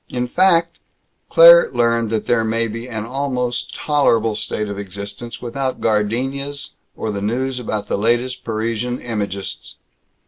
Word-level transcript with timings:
In 0.09 0.27
fact, 0.27 0.79
Claire 1.29 1.69
learned 1.73 2.09
that 2.09 2.25
there 2.25 2.43
may 2.43 2.67
be 2.67 2.89
an 2.89 3.05
almost 3.05 3.75
tolerable 3.75 4.33
state 4.33 4.67
of 4.67 4.79
existence 4.79 5.43
without 5.43 5.79
gardenias 5.79 6.71
or 6.97 7.11
the 7.11 7.21
news 7.21 7.59
about 7.59 7.87
the 7.87 7.99
latest 7.99 8.43
Parisian 8.43 8.97
imagists. 8.99 9.75